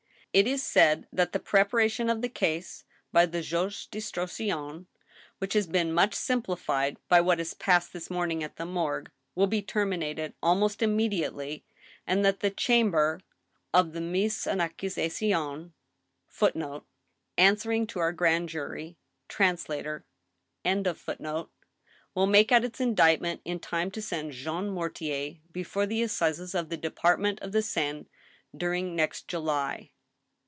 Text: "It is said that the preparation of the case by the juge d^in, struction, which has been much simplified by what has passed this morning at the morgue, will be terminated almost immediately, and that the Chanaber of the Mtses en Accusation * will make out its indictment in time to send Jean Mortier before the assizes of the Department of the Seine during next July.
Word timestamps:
"It 0.41 0.47
is 0.47 0.63
said 0.63 1.07
that 1.11 1.33
the 1.33 1.41
preparation 1.41 2.09
of 2.09 2.21
the 2.21 2.29
case 2.29 2.85
by 3.11 3.25
the 3.25 3.41
juge 3.41 3.89
d^in, 3.91 4.01
struction, 4.01 4.87
which 5.39 5.51
has 5.55 5.67
been 5.67 5.91
much 5.91 6.13
simplified 6.15 6.95
by 7.09 7.19
what 7.19 7.39
has 7.39 7.53
passed 7.53 7.91
this 7.91 8.09
morning 8.09 8.41
at 8.41 8.55
the 8.55 8.65
morgue, 8.65 9.11
will 9.35 9.47
be 9.47 9.61
terminated 9.61 10.33
almost 10.41 10.81
immediately, 10.81 11.65
and 12.07 12.23
that 12.23 12.39
the 12.39 12.49
Chanaber 12.49 13.19
of 13.73 13.91
the 13.91 13.99
Mtses 13.99 14.47
en 14.49 14.61
Accusation 14.61 15.73
* 20.85 21.43
will 22.15 22.27
make 22.27 22.51
out 22.53 22.63
its 22.63 22.79
indictment 22.79 23.41
in 23.43 23.59
time 23.59 23.91
to 23.91 24.01
send 24.01 24.31
Jean 24.31 24.69
Mortier 24.69 25.35
before 25.51 25.85
the 25.85 26.01
assizes 26.01 26.55
of 26.55 26.69
the 26.69 26.77
Department 26.77 27.41
of 27.41 27.51
the 27.51 27.61
Seine 27.61 28.05
during 28.55 28.95
next 28.95 29.27
July. 29.27 29.89